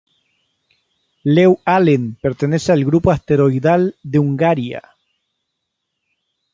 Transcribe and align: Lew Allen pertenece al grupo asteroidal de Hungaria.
Lew 1.23 1.59
Allen 1.63 2.15
pertenece 2.19 2.71
al 2.71 2.83
grupo 2.83 3.11
asteroidal 3.11 3.95
de 4.01 4.17
Hungaria. 4.17 4.81